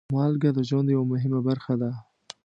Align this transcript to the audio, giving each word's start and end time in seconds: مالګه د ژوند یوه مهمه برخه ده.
مالګه 0.13 0.49
د 0.53 0.59
ژوند 0.69 0.87
یوه 0.95 1.05
مهمه 1.13 1.39
برخه 1.47 1.73
ده. 1.81 1.91